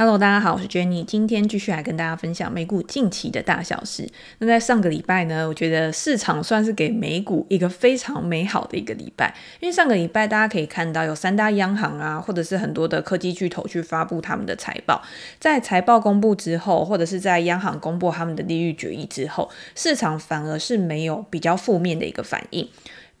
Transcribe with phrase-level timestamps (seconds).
[0.00, 4.08] Hello，大家好，我是 Jenny，今天继续来跟大家分享美股近期的大小事。
[4.38, 15.02] 那在上个礼拜呢，我觉得市场算是给美股一个非常美好的一个礼拜，因为上个礼拜大家可以看到有三大央行啊，或者是很多的科技巨头去发布他们的财报，
[15.40, 22.68] 在财报公布之后，或者是在央行公布他们的利率决议之后，市场反而是没有比较负面的一个反应。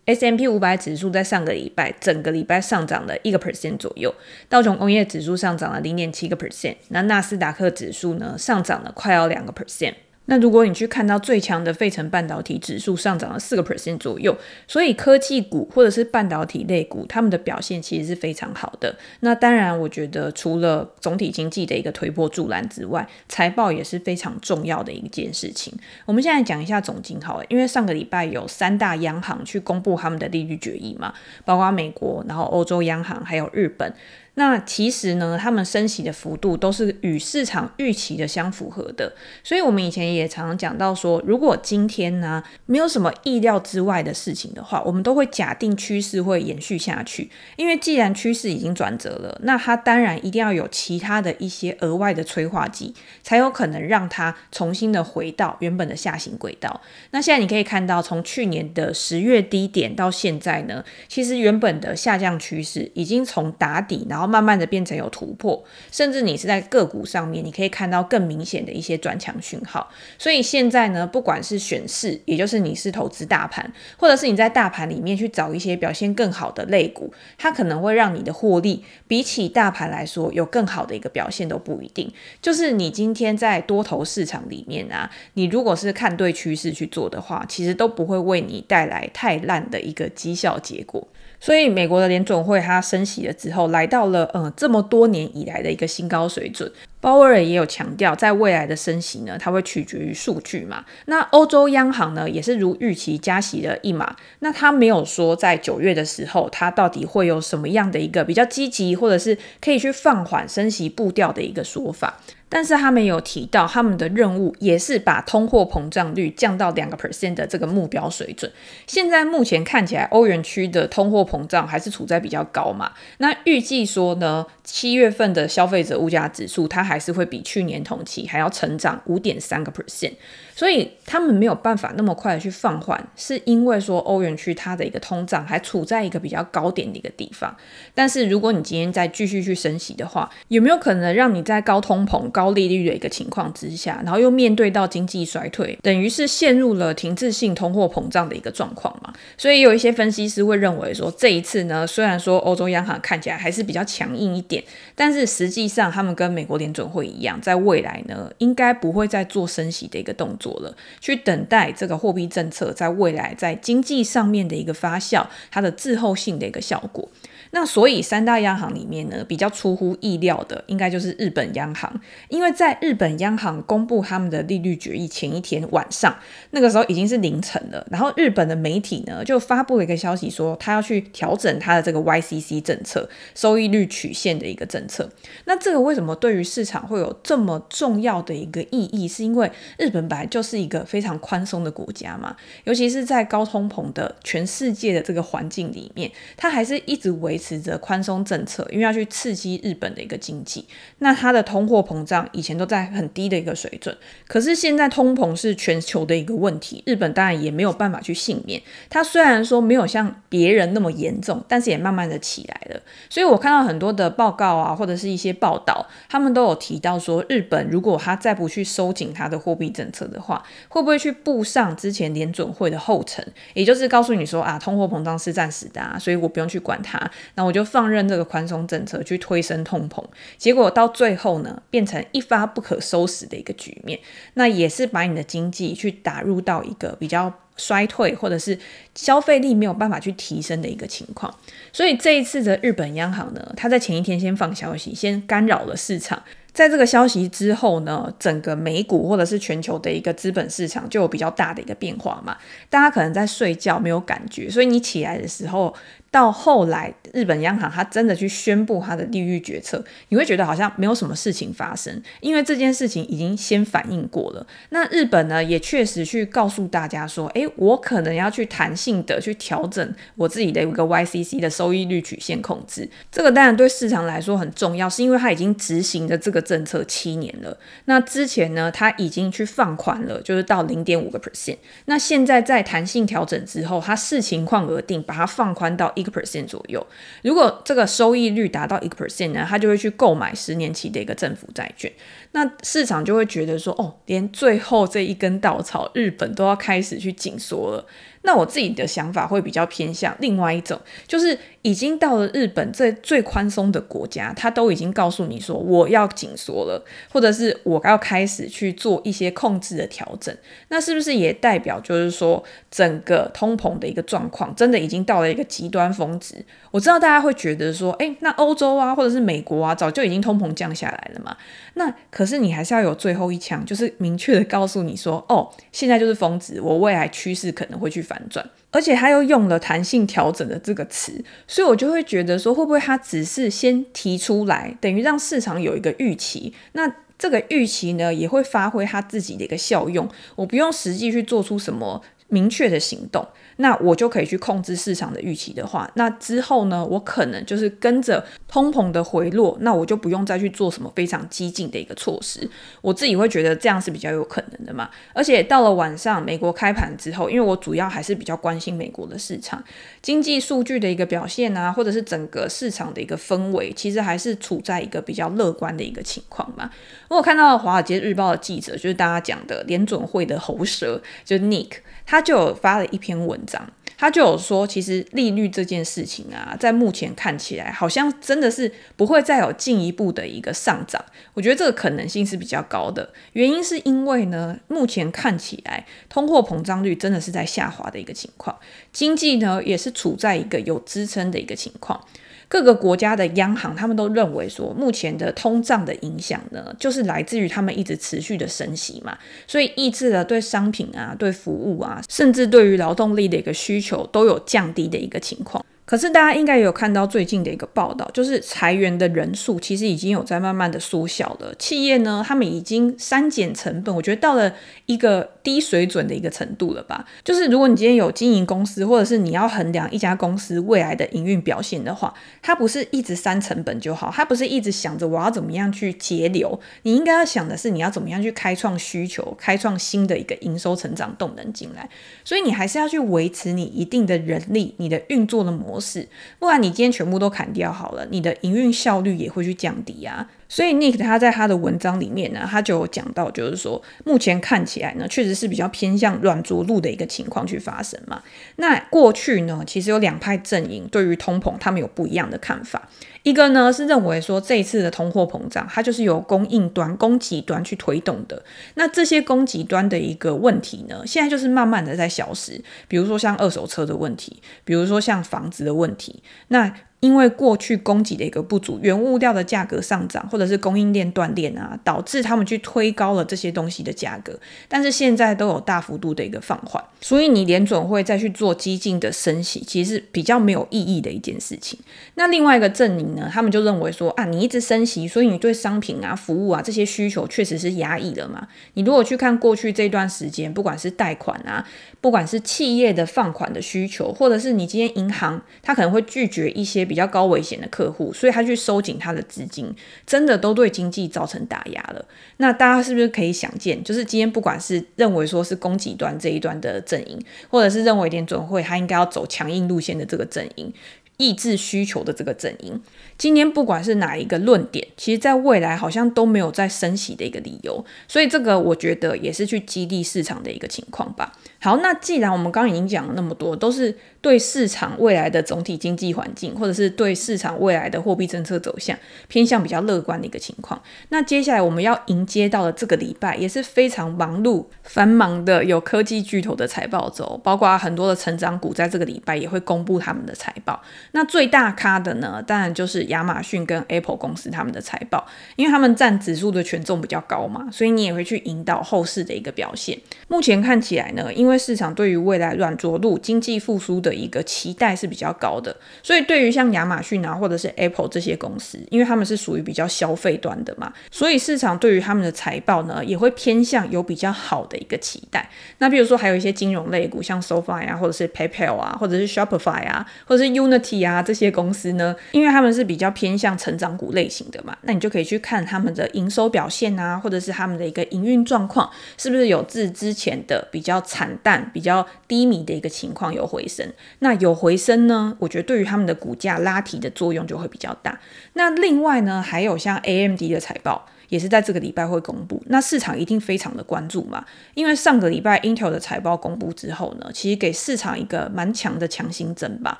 [0.08, 4.14] S M P 五百指数在上个礼拜整个礼拜上涨了一个 percent 左右，
[4.48, 9.92] 道琼工业指数上涨了零点七个 percent，那纳斯达克指数呢上涨了快要两个 percent。
[10.30, 14.36] 那如果你去看到最强的费城半导体指数上涨了四个 percent 左右，
[14.66, 18.94] 所以科技股或者是半导体类股，他们的表现其实是非常好的。
[19.20, 25.72] 那当然，我觉得除了总体经济的一个推波助澜之外，财报也是非常重要的一件事情。
[26.04, 31.14] 我们现在讲一下总经好，因为上个礼拜有三大央行去公布他们的利率决议嘛，
[31.46, 33.90] 包括美国，然后欧洲央行还有日本。
[34.38, 52.94] 那其实呢，他们升息的幅度都是与市场预期的相符合的，所以我们以前也常常讲到说，如果今天呢没有什么意料之外的事情的话，我们都会假定趋势会延续下去，因为既然趋势已经转折了，那它当然一定要有其他的一些额外的催化剂，
[53.24, 56.80] 才有可能让它重新的回到原本的下行轨道。
[57.10, 69.90] 那现在你可以看到，从去年的十月低点到现在呢，其实原本的下降趋势已经从打底，然后慢慢的变成有突破，甚至你是在个股上面，你可以看到更明显的一些转强讯号。
[70.18, 82.12] 所以现在呢，不管是选市，也就是你是投资大盘，或者是你在大盘里面去找一些表现更好的类股，它可能会让你的获利比起大盘来说有更好的一个表现都不一定。
[82.42, 91.06] 就是你今天在多头市场里面啊，你如果是看对趋势去做的话，其实都不会为你带来太烂的一个绩效结果。
[91.40, 96.70] 所以，美国的联准会它升息了之后，来到了呃这么多年以来的一个新高水准。
[97.00, 100.84] 鲍威尔也有强调，在未来的升息呢，它会取决于数据嘛。
[101.06, 104.16] 那欧洲央行呢，也是如预期加息了一码。
[104.40, 112.20] 那他没有说在九月的时候，它到底会有什么样的一个比较积极，或者是可以去放缓升息步调的一个说法。
[112.48, 118.50] 但是他们有提到，他们的任务也是把通货膨胀率降到两个 percent 的这个目标水准。
[118.86, 122.92] 现在目前看起来，欧元区的通货膨胀还是处在比较高嘛。
[123.18, 130.12] 那预计说呢，七月份的消费者物价指数，它还是会比去年同期还要成长五点三个 percent。
[130.54, 137.56] 所以他们没有办法那么快的去放缓，是因为说欧元区它的一个通胀还处在一个比较高点的一个地方。
[137.94, 149.12] 但是如果你今天再继续去升息的话，有没有可能让你在高通膨、高利率的一个情况之下，然后又面对到经济衰退，等于是陷入了停滞性通货膨胀的一个状况嘛？
[149.36, 154.62] 所以有一些分析师会认为说，这一次呢，虽然说欧洲央行看起来还是比较强硬一点，
[154.94, 160.54] 但是实际上他们跟美国联准会一样，在未来呢，应该不会再做升息的一个动作。
[160.60, 167.08] 了，去等待这个货币政策在未来在经济上面的一个发酵，它的滞后性的一个效果。
[167.50, 176.14] 那所以三大央行里面呢，比较出乎意料的，应该就是日本央行，因为在日本央行公布他们的利率决议前一天晚上，
[176.50, 185.08] 那个时候已经是凌晨了，然后日本的媒体呢就发布了一个消息说，他要去调整他的这个 YCC 政策，收益率曲线的一个政策。
[185.46, 189.08] 那这个为什么对于市场会有这么重要的一个意义？
[189.08, 190.58] 是因为日本本来就是。
[190.58, 200.66] 一个非常宽松的国家嘛，尤其是在高通膨的全世界的这个环境里面，它还是一直维持着宽松政策，因为要去刺激日本的一个经济。
[200.98, 208.60] 那它的通货膨胀以前都在很低的一个水准，可是现在通膨是全球的一个问题，日本当然也没有办法去幸免。
[208.90, 212.80] 它虽然说没有像别人那么严重，但是也慢慢的起来了。
[213.08, 223.24] 所以我看到很多的报告啊，或者是一些报道，他们都有提到说，日本如果它再不去收紧它的货币政策的话，会不会去步上之前联准会的后尘？
[223.54, 226.98] 也就是告诉你说啊，通货膨胀是暂时的啊，所以我不用去管它，
[227.34, 230.04] 那我就放任这个宽松政策去推升通膨，
[230.36, 233.98] 结果到最后呢，变成一发不可收拾的一个局面。
[234.34, 238.58] 那也是把你的经济去打入到一个比较衰退，或者是
[238.94, 241.32] 消费力没有办法去提升的一个情况。
[241.72, 246.22] 所以这一次的日本央行呢，它在前一天先放消息，先干扰了市场。
[246.50, 252.36] 在这个消息之后呢，整个美股或者是全球的一个资本市场就有比较大的一个变化嘛。
[252.68, 255.72] 大家可能在睡觉没有感觉，所以你起来的时候，
[256.10, 264.46] 到后来，日本央行它真的去宣布它的利率决策，你会觉得好像没有什么事情发生，因为这件事情已经先反应过了。
[264.70, 272.88] 那日本呢，也确实去告诉大家说，诶，我可能要去弹性的去调整我自己的一个 YCC 的收益率曲线控制。
[273.12, 277.54] 这个当然对市场来说很重要，是因为它已经执行了这个政策七年了。
[277.84, 281.58] 那之前呢，它已经去放宽了，就是到零点五个 percent。
[281.84, 285.92] 那现在在弹性调整之后，它视情况而定，把它放宽到。
[285.98, 286.86] 一个 percent 左右，
[287.22, 291.92] 如果这个收益率达到一个 percent 呢，他就会去购买十年期的一个政府债券。
[292.32, 297.86] 那市场就会觉得说，哦，连最后这一根稻草，日本都要开始去紧缩了。
[298.28, 310.36] 那我自己的想法会比较偏向另外一种，就是已经到了日本这最宽松的国家，他都已经告诉你说我要紧缩了，或者是我要开始去做一些控制的调整。
[310.68, 316.34] 那是不是也代表就是说整个通膨的一个状况真的已经到了一个极端峰值？
[316.70, 321.34] 我知道大家会觉得说，诶，那欧洲啊，或者是美国啊，早就已经通膨降下来了嘛。
[321.76, 343.26] 那可是你还是要有最后一枪，就是明确的告诉你说，哦，现在就是峰值，我未来趋势可能会去反转，而且他又用了弹性调整的这个词，所以我就会觉得说，会不会他只是先提出来，等于让市场有一个预期，那这个预期呢，也会发挥他自己的一个效用，我不用实际去做出什么明确的行动。
[343.60, 352.48] 那我就可以去控制市场的预期的话，那之后呢，我可能就是跟着通膨的回落，那我就不用再去做什么非常激进的一个措施。
[352.80, 354.88] 我自己会觉得这样是比较有可能的嘛。
[355.12, 359.62] 而且到了晚上，美国开盘之后，因为我主要还是比较关心美国的市场
[360.00, 366.70] 经济数据的一个表现啊，或者是整个市场的一个氛围，其实还是处在一个比较乐观的一个情况嘛。
[367.08, 371.70] 我有看到《华尔街日报》的记者，就是大家讲的联准会的喉舌，就是 Nick，
[372.08, 373.70] 他就有发了一篇文章。
[374.00, 381.04] 他就有说，其实利率这件事情啊，在目前看起来，好像真的是不会再有进一步的一个上涨。
[381.34, 388.56] 我觉得这个可能性是比较高的，原因是因为呢，目前看起来通货膨胀率真的是在下滑的一个情况，
[388.92, 392.00] 经济呢也是处在一个有支撑的一个情况。
[392.48, 399.16] 各个国家的央行，他们都认为说，目前的通胀的影响呢，就是来自于他们一直持续的升息嘛，
[399.46, 405.64] 所以抑制了对商品啊、对服务啊，甚至对于劳动力的一个需求都有降低的一个情况。
[405.84, 411.54] 可是大家应该有看到最近的一个报道，就是裁员的人数其实已经有在慢慢的缩小了。
[411.58, 414.54] 企业呢，他们已经删减成本，我觉得到了
[414.84, 417.06] 一个低水准的一个程度了吧。
[417.24, 422.12] 就是如果你今天有经营公司，或者是你要衡量一家公司未来的营运表现的话，
[422.42, 431.88] 它不是一直删成本就好，它不是一直想着我要怎么样去节流，你应该要想的是你要怎么样去开创需求，开创新的一个营收成长动能进来。
[432.22, 436.06] 所以你还是要去维持你一定的人力，你的运作的模式。
[436.38, 440.28] 不然你今天全部都砍掉好了，你的营运效率也会去降低啊。
[440.48, 448.22] 所以 Nick 他在他的文章里面呢，他就有讲到，就是说目前看起来呢，确实是比较偏向软着陆的一个情况去发生嘛。
[448.56, 452.88] 那过去呢，其实有两派阵营对于通膨，他们有不一样的看法。
[453.24, 458.42] 一个呢是认为说，这一次的通货膨胀，它就是由供应端、供给端去推动的。
[458.74, 462.58] 那这些供给端的一个问题呢，现在就是慢慢的在消失。
[462.86, 466.72] 比如说像二手车的问题，比如说像房子的问题，那。
[467.00, 474.36] 因为过去供给的一个不足，原物料的价格上涨，或者是供应链断裂啊，导致他们去推高了这些东西的价格。
[474.66, 481.78] 但是现在都有大幅度的一个放缓，所以你联准会再去做激进的升息，其实是比较没有意义的一件事情。
[482.16, 488.48] 那另外一个阵营呢，他们就认为说啊，你一直升息，所以你对商品啊、服务啊这些需求确实是压抑了嘛。
[488.74, 491.64] 你如果去看过去这段时间，不管是贷款啊，
[492.00, 496.87] 不管是企业的放款的需求，或者是你今天银行，它可能会拒绝一些。
[496.88, 499.72] 比较高危险的客户，所以他去收紧他的资金，
[500.06, 502.04] 真的都对经济造成打压了。
[502.38, 510.72] 那大家是不是可以想见，就是今天不管是认为说是供给端这一端的阵营，或者是认为联准会他应该要走强硬路线的这个阵营，
[511.18, 512.80] 抑制需求的这个阵营，
[513.18, 521.32] 今天不管是哪一个论点，其实在未来好像都没有再升息的一个理由，所以这个我觉得也是去激励市场的一个情况吧。
[521.60, 528.96] 好，那既然我们刚刚已经讲了那么多，都是对市场未来的总体经济环境，或者是对市场未来的货币政策走向
[529.26, 540.80] 偏向比较乐观的一个情况，那接下来我们要迎接到的这个礼拜也是非常忙碌繁忙的，有科技巨头的财报周，包括很多的成长股在这个礼拜也会公布他们的财报。
[541.10, 549.98] 那最大咖的呢，当然就是亚马逊跟 Apple 公司他们的财报，因为他们占指数的权重比较高嘛，所以你也会去引导后市的一个表现。
[550.28, 565.48] 目前看起来呢，因为市场对于未来软着陆、经济复苏的一个期待是比较高的，所以对于像亚马逊啊或者是 Apple 这些公司，因为他们是属于比较消费端的嘛，所以市场对于他们的财报呢也会偏向有比较好的一个期待。
[565.78, 583.88] 那比如说还有一些金融类股，像 SoFi 啊，或者是 PayPal 啊，或者是 Shopify 啊，或者是 Unity 啊这些公司呢，因为他们是比比较偏向成长股类型的嘛，那你就可以去看他们的营收表现啊，或者是他们的一个营运状况，是不是有自之前的比较惨淡、比较低迷的一个情况有回升。
[584.18, 588.18] 那有回升呢，我觉得对于他们的股价拉提的作用就会比较大。
[588.54, 591.06] 那另外呢，还有像 AMD 的财报。
[591.28, 594.44] 也是在这个礼拜会公布，那市场一定非常的关注嘛，
[594.74, 599.98] 因为上个礼拜 Intel 的财报公布之后呢，其实给市场一个蛮强的强心针吧。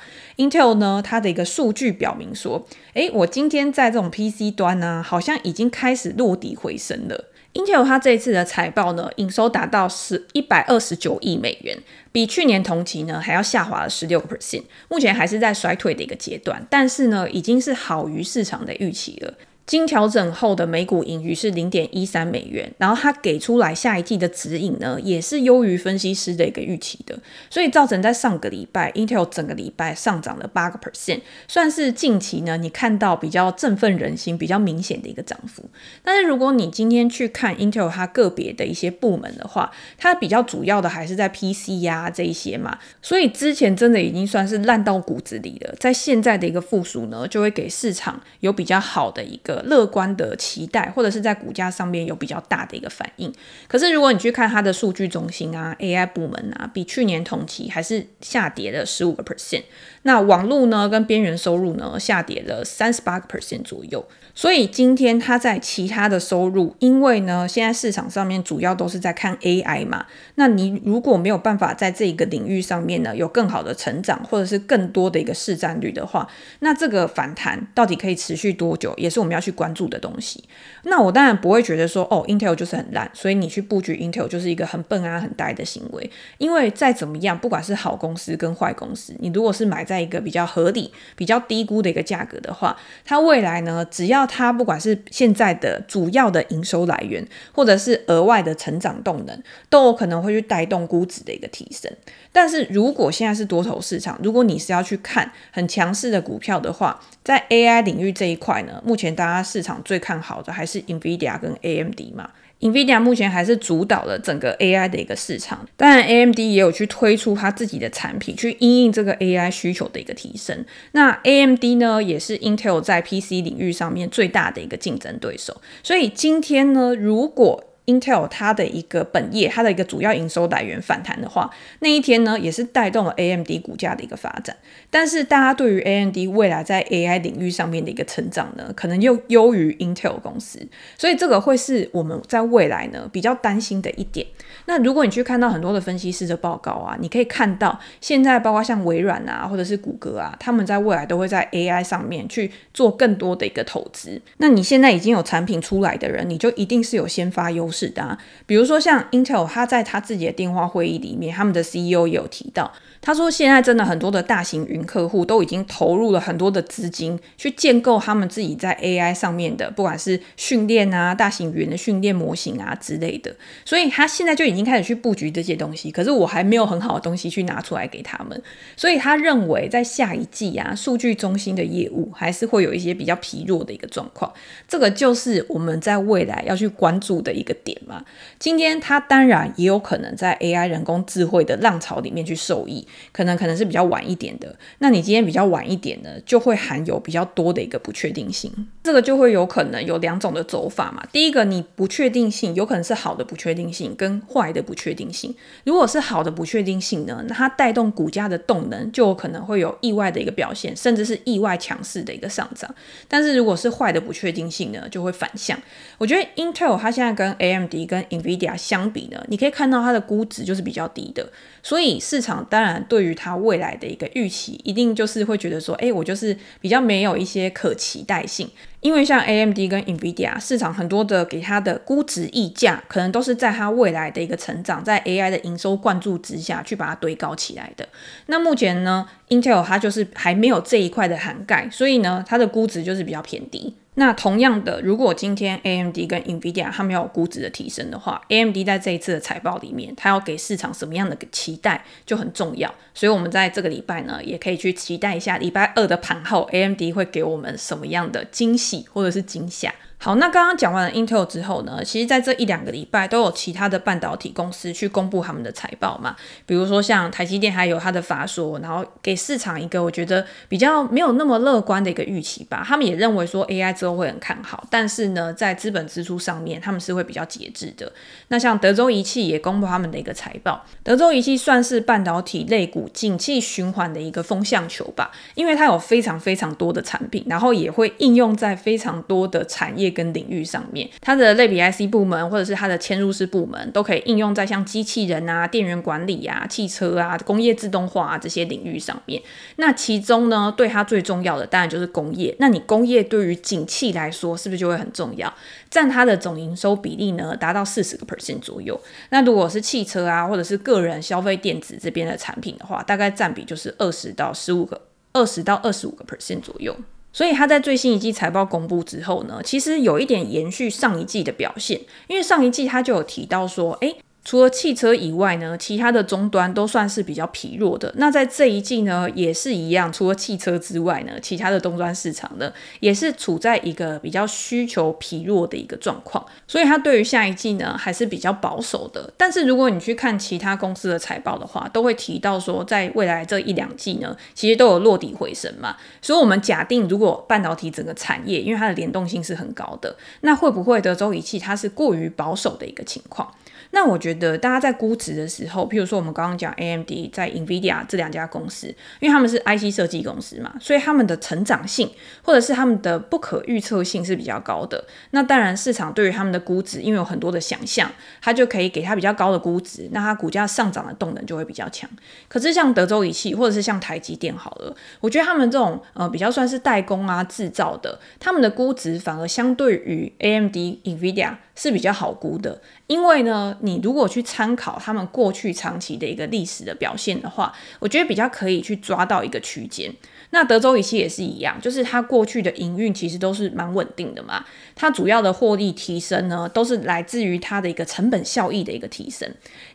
[0.37, 7.27] Intel 呢，它的一个数据表明说，诶，我今天在这种 PC 端呢，好像已经开始落底回升了。
[7.55, 11.77] Intel 它这一次的财报呢，营收达到是一百二十九亿美元，
[12.13, 19.35] 比去年同期呢还要下滑了十六个 percent，目前还是在衰退的一个阶段，但是呢，已经是好于市场的预期了。
[19.69, 27.19] 经调整后的每股盈余是零点一三美元，然后它给出来下一季的指引呢，也是优于分析师的一个预期的，
[27.51, 35.69] 所以造成在上个礼拜，Intel 整个礼拜上涨了八个 percent，算是近期呢你看到比较振奋人心、比较明显的一个涨幅。
[36.03, 49.58] 但是如果你今天去看 Intel 它个别的一些部门的话，它比较主要的还是在 PC 呀、这一些嘛，所以之前真的已经算是烂到骨子里了，在现在的一个复苏呢，就会给市场有比较好的一个。
[49.65, 53.33] 乐观的期待，或者是在股价上面有比较大的一个反应。
[53.67, 59.63] 可是如果你去看它的数据中心啊、AI 部门啊，比去年同期还是下跌了十五个 percent。
[60.03, 64.07] 那网络呢跟边缘收入呢下跌了三十八个 percent 左右。
[64.35, 70.07] 所以今天它在其他的收入，因为呢现在市场上面主要都是在看 AI 嘛。
[70.37, 76.29] 那你如果没有办法在这个领域上面呢有更好的成长，或者是更多的一个市占率的话，
[76.61, 80.45] 那这个反弹到底可以持续多久，也是我们要去去关注的东西。
[80.83, 86.11] 那我当然不会觉得说，哦，Intel 就是很烂，所以你去布局 Intel 就是一个很笨啊、很呆的行为。
[86.37, 101.91] 因为再怎么样，不管是好公司跟坏公司，你如果是买在一个比较合理、比较低估的一个价格的话，它未来呢，只要它不管是现在的主要的营收来源，或者是额外的成长动能，都有可能会去带动估值的一个提升。
[102.31, 112.31] 但是如果现在是多头市场，如果你是要去看很强势的股票的话，在 AI 领域这一块呢，目前大家市场最看好的还是 NVIDIA 跟 AMD 嘛。
[112.61, 120.65] NVIDIA 目前还是主导了整个 AI 的一个市场，当然 AMD 也有去推出它自己的产品，去因应这个 AI 需求的一个提升。
[120.91, 125.61] 那 AMD 呢，也是 Intel 在 PC 领域上面最大的一个竞争对手。
[125.85, 134.55] 所以今天呢，如果 Intel 它的一个本业，它的一个主要营收来源反弹的话，那一天呢，也是带动了 AMD 股价的一个发展。
[134.91, 140.61] 但是大家对于 AMD 未来在 AI 领域上面的一个成长呢，可能又优于 Intel 公司，
[140.99, 144.27] 所以这个会是我们在未来呢比较担心的一点。
[144.67, 154.21] 那如果你去看到很多的分析师的报告啊，你可以看到现在包括像微软啊，或者是谷歌啊，他们在未来都会在 AI 上面去做更多的一个投资。
[154.37, 157.78] 那你现在已经有产品出来的人，你就一定是有先发优势。
[157.79, 162.73] 是的，比如说像 Intel，他在他自己的电话会议里面，他们的 CEO 也有提到。
[163.01, 173.35] 他说：“现在真的很多的大型云客户都已经投入了很多的资金去建构他们自己在 AI 上面的，不管是训练啊、大型云的训练模型啊之类的。
[173.65, 175.93] 所以他现在就已经开始去布局这些东西。
[175.93, 178.43] 可是我还没有很好的东西去拿出来给他们。
[178.77, 184.31] 所以他认为在下一季啊，数据中心的业务还是会有一些比较疲弱的一个状况。
[184.67, 188.03] 这个就是我们在未来要去关注的一个点嘛。
[188.39, 198.51] 今天它当然也有可能在 AI 人工智慧的浪潮里面去受益。”可能可能是比较晚一点的，那你今天比较晚一点呢，就会含有比较多的一个不确定性，
[198.83, 201.05] 这个就会有可能有两种的走法嘛。
[201.13, 205.35] 第一个，你不确定性有可能是好的不确定性跟坏的不确定性。
[205.65, 212.73] 如果是好的不确定性呢，那它带动股价的动能就有可能会有意外的一个表现，甚至是意外强势的一个上涨。
[213.09, 215.59] 但是如果是坏的不确定性呢，就会反向。
[215.99, 221.29] 我觉得 Intel 它现在跟 AI AMD 跟 NVIDIA 相比呢，你可以看到它的估值就是比较低的，
[221.63, 228.49] 所以市场当然对于它未来的一个预期，一定就是会觉得说，哎，我就是比较没有一些可期待性。
[228.81, 237.89] 因为像 AMD 跟 NVIDIA 市场很多的给它的估值溢价，可能都是在它未来的一个成长，在 AI 的营收灌注之下去把它堆高起来的。
[238.27, 243.75] 那目前呢，Intel 它就是还没有这一块的涵盖，所以呢，它的估值就是比较偏低。
[243.99, 252.73] 那同样的，如果今天 AMD 跟 NVIDIA 它没有估值的提升的话，AMD 在这一次的财报里面，它要给市场什么样的期待就很重要。
[252.95, 259.75] 所以，我们在这个礼拜呢，也可以去期待一下礼拜二的盘后，AMD 会给我们什么样的惊喜或者是惊吓。
[260.01, 266.15] 好，那刚刚讲完了 Intel 之后呢，其实在这一两个礼拜都有其他的半导体公司去公布他们的财报嘛，
[266.47, 272.65] 比如说像台积电还有它的法说，然后给市场一个我觉得比较没有那么乐观的一个预期吧。
[272.65, 277.93] 他们也认为说 AI 之后会很看好，但是呢，在资本支出上面他们是会比较节制的。
[278.29, 289.88] 那像德州仪器也公布他们的一个财报，德州仪器算是半导体类股景气循环的一个风向球吧，因为它有非常非常多的产品，然后也会应用在非常多的产业。
[289.91, 299.23] 跟领域上面，它的类比 IC 部门或者是它的嵌入式部门，都可以应用在像机器人啊、电源管理啊、汽车啊、工业自动化啊这些领域上面。
[299.57, 302.35] 那其中呢，对它最重要的当然就是工业。
[302.39, 305.33] 那你工业对于景气来说，是不是就会很重要？
[305.71, 308.81] 占它的总营收比例呢，达到四十个 percent 左右。
[309.11, 314.81] 那如果是汽车啊，或者是个人消费电子这边的产品的话，大概占比就是二十到十五个，
[315.13, 316.75] 二十到二十五个 percent 左右。
[317.19, 323.97] 所以他在最新一季财报公布之后呢，其实有一点延续上一季的表现，因为上一季他就有提到说，诶。
[324.29, 327.91] 除了汽车以外呢，其他的终端都算是比较疲弱的。
[327.97, 336.23] 那在这一季呢，也是一样，除了汽车之外呢，其他的终端市场呢，也是处在一个比较需求疲弱的一个状况。
[336.47, 339.11] 所以它对于下一季呢，还是比较保守的。
[339.17, 345.75] 但是如果你去看其他公司的财报的话，都会提到说，在未来这一两季呢，其实都有落底回升嘛。
[346.03, 353.33] 所以我们假定，如果半导体整个产业，因为它的联动性是很高的，那会不会德州仪器它是过于保守的一个情况？
[353.71, 358.67] 那我觉得大家在估值的时候，譬如说我们刚刚讲 AMD 在 NVIDIA 这两家公司，
[359.01, 361.91] 因为他们是 IC 设计公司嘛，所以他们的成长性
[362.23, 364.83] 或者是他们的不可预测性是比较高的。
[365.11, 367.91] 那当然市场对于他们的估值，因为有很多的想象，
[368.23, 371.89] 它就可以给它比较高的估值，那它股价上涨的动能就会比较强。
[372.29, 389.93] 可是像德州仪器或者是像台积电好了，我觉得他们这种呃比较算是代工啊制造的，他们的估值反而相对于 AMD、NVIDIA 是比较好估的，因为呢，你如果去参考他们过去长期的一个历史的表现的话，我觉得比较可以去抓到一个区间。
[390.31, 394.45] 那德州仪器也是一样，就是它过去的营运其实都是蛮稳定的嘛。
[394.77, 399.29] 它主要的获利提升呢，都是来自于它的一个成本效益的一个提升。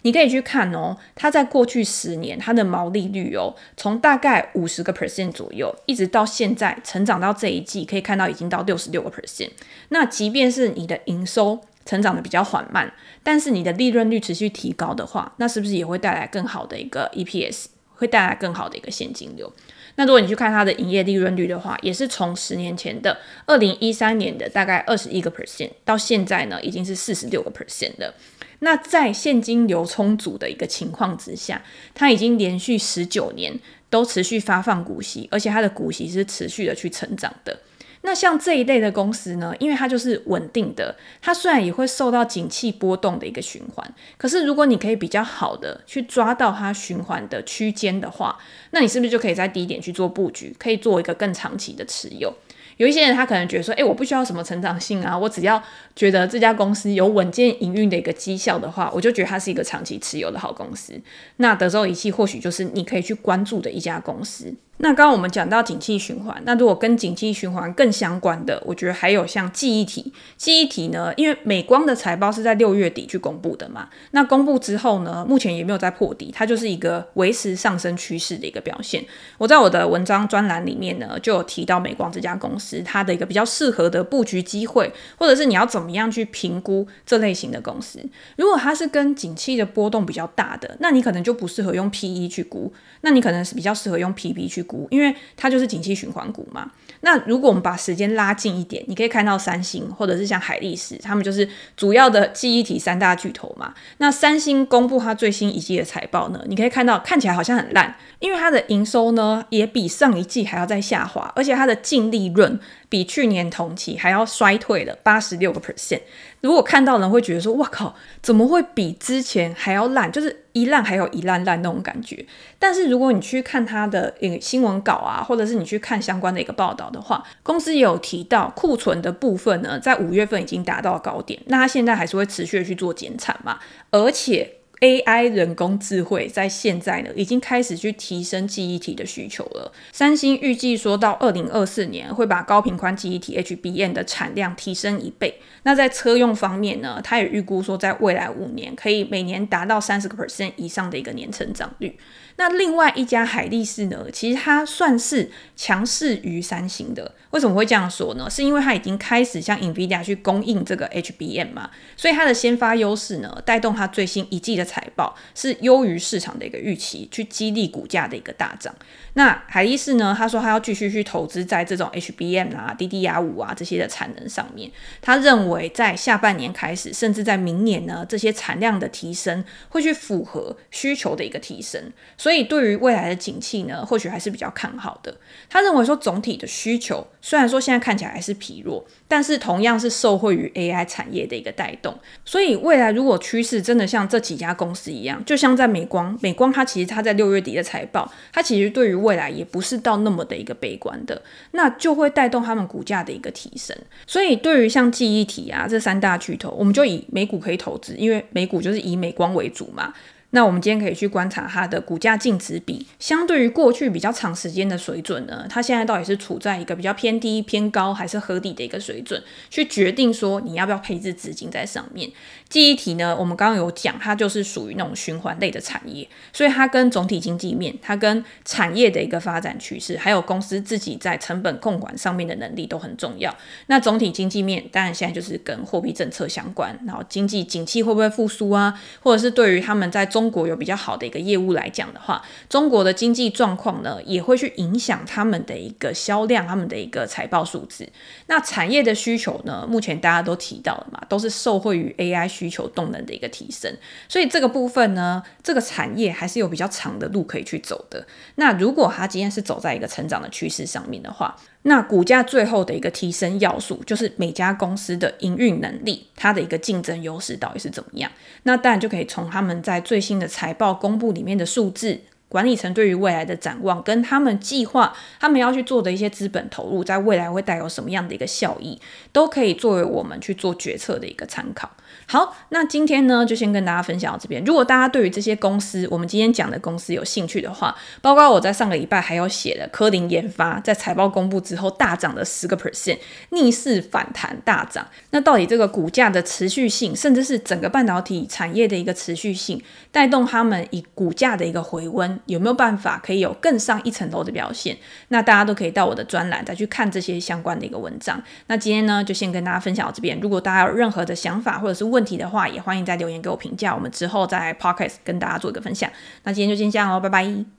[0.03, 9.49] 你可以去看哦，它在过去十年它的毛利率哦，从大概五十个 percent 左右，一直到现在成长到这一季，可以看到已经到六十六个 percent。
[9.89, 12.91] 那即便是你的营收成长的比较缓慢，
[13.21, 17.65] 但是你的利润率持续提高的话，那是不是也会带来更好的一个 EPS，
[17.95, 19.51] 会带来更好的一个现金流？
[19.95, 28.15] 那如果你去看它的营业利润率的话，也是从十年前的二零一三年的大概二十一个 percent，到现在呢已经是四十六个 percent 了。
[28.59, 31.61] 那在现金流充足的一个情况之下，
[31.93, 37.59] 它已经连续十九年都持续发放股息，而且它的股息是持续的去成长的。
[38.05, 48.37] 那像这一类的公司呢，因为它就是稳定的，它虽然也会受到景气波动的一个循环，可是如果你可以比较好的去抓到它循环的区间的话，
[48.71, 52.33] 那你是不是就可以在低点去做布局，可以做一个更长期的持有？
[52.77, 55.63] 有一些人他可能觉得说，诶，我不需要什么成长性啊，我只要
[55.95, 60.99] 觉得这家公司有稳健营运的一个绩效的话，我就觉得它是一个长期持有的好公司。
[61.37, 64.53] 那德州仪器或许就是你可以去关注的一家公司。
[64.83, 70.11] 那刚刚我们讲到景气循环，那如果跟景气循环更相关的，我觉得还有像记忆体。
[70.35, 79.01] 记忆体呢，因为美光的财报是在六月底去公布的嘛，那公布之后呢，目前也没有再破底，它就是一个维持上升趋势的一个表现。
[79.37, 88.03] 我在我的文章专栏里面呢，就有提到美光这家公司它的一个比较适合的布局机会，或者是你要怎么样去评估这类型的公司。
[88.35, 94.72] 如果它是跟景气的波动比较大的，那你可能就不适合用 PE 去估，那你可能是比较适合用 PB 去估。
[94.91, 96.71] 因为它就是景气循环股嘛。
[97.01, 103.73] 那如果我们把时间拉近一点，你可以看到三星或者是像海力士，他们就是主要的记忆体三大巨头嘛。
[103.97, 112.57] 那三星公布它最新一季的财报呢，你可以看到看起来好像很烂，因为它的营收呢也比上一季还要再下滑，而且它的净利润
[112.93, 115.99] 比去年同期还要衰退了八十六个 percent。
[116.41, 120.11] 如果看到人会觉得说，哇靠，怎么会比之前还要烂？
[120.11, 122.23] 就是一烂还有一烂烂那种感觉。
[122.59, 131.41] 但是如果你去看他的一个新闻稿啊，或者是你去看相关的一个报道的话，公司也有提到库存的部分呢，在五月份已经达到高点。
[131.47, 133.57] 那他现在还是会持续去做减产嘛，
[133.89, 134.57] 而且。
[134.83, 139.71] AI 人工智慧在现在呢，已经开始去提升记忆体的需求了。
[139.93, 145.39] 三星预计说到二零二四年会把高频宽记忆体 HBM 的产量提升一倍。
[145.63, 151.97] 那在车用方面呢，他也预估说在未来五年可以每年达到三十个 percent 以上的一个年成长率。
[152.35, 157.13] 那另外一家海力士呢，其实它算是强势于三星的。
[157.29, 158.27] 为什么会这样说呢？
[158.29, 168.73] 是因为它已经开始向 NVIDIA 去供应这个 HBM 嘛，所以它的先发优势呢，带动它最新一季的财报是优于市场的一个预期，去激励股价的一个大涨。
[169.15, 174.71] 那海力士呢，他说他要继续去投资在这种 HBM 啊、DDR5 啊这些的产能上面。
[175.01, 181.79] 他认为在下半年开始，甚至在明年呢，这些产量的提升会去符合需求的一个提升。
[182.17, 185.15] 所以对于未来的景气呢，或许还是比较看好的。
[185.47, 191.95] 他认为说，总体的需求虽然说现在看起来还是疲弱，但是同样是受惠于 AI 产业的一个带动。
[192.25, 203.77] 所以未来如果趋势真的像这几家公司一样，就像在美光，美光它其实它在六月底的财报，它其实对于未来也不是到那么的一个悲观的，那就会带动他们股价的一个提升。
[204.07, 209.93] 所以对于像记忆体啊这三大巨头，我们就以美股可以投资，因为美股就是以美光为主嘛。
[210.35, 222.09] 那我们今天可以去观察它的股价净值比，相对于过去比较长时间的水准呢，它现在到底是处在一个比较偏低、偏高，还是合理的一个水准，去决定说你要不要配置资金在上面。
[222.49, 233.35] 记忆体呢，我们刚刚有讲，它就是属于那种循环类的产业，所以它跟总体经济面、它跟产业的一个发展趋势，还有公司自己在成本控管上面的能力都很重要。
[233.67, 247.85] 那总体经济面当然现在就是跟货币政策相关，然后经济景气会不会复苏啊，或者是对于他们在中中国有比较好的一个业务来讲的话，中国的经济状况呢，也会去影响他们的一个销量，他们的一个财报数字。
[248.27, 253.69] 那产业的需求呢，目前大家都提到了嘛，都是受惠于 AI 需求动能的一个提升，
[254.07, 258.07] 所以这个部分呢，这个产业还是有比较长的路可以去走的。
[258.35, 268.11] 那如果它今天是走在一个成长的趋势上面的话，那股价最后的一个提升要素，就是每家公司的营运能力，它的一个竞争优势到底是怎么样？
[268.43, 272.01] 那当然就可以从他们在最新的财报公布里面的数字。
[272.33, 281.69] 管理层对于未来的展望，跟他们计划他们要去做的一些资本投入，在未来会带有什么样的一个效益，都可以作为我们去做决策的一个参考。
[282.07, 284.43] 好，那今天呢，就先跟大家分享到这边。
[284.43, 292.97] 如果大家对于这些公司，我们今天讲的公司有兴趣的话，包括我在上个礼拜还有写的科林研发，在财报公布之后大涨了十个 percent，
[293.29, 294.87] 逆势反弹大涨。
[295.11, 302.19] 那到底这个股价的持续性，甚至是整个半导体产业的一个持续性，带动他们以股价的一个回温？
[302.25, 304.77] 有没有办法可以有更上一层楼的表现？
[305.09, 308.21] 那大家都可以到我的专栏再去看这些相关的一个文章。
[308.47, 310.19] 那今天呢，就先跟大家分享到这边。
[310.21, 313.73] 如果大家有任何的想法或者是问题的话，也欢迎在留言给我评价。
[313.73, 315.89] 我们之后在 Podcast 跟大家做一个分享。
[316.23, 317.45] 那今天就先这样喽，拜拜。